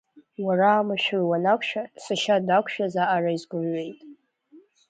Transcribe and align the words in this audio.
Уара 0.45 0.69
амашәыр 0.73 1.21
уанақәшәа, 1.29 1.83
сашьа 2.03 2.45
дақәшәаз 2.47 2.93
аҟара 3.03 3.31
изгәырҩеит. 3.35 3.99